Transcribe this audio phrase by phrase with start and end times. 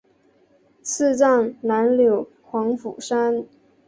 [0.81, 3.45] 赐葬南柳黄府山。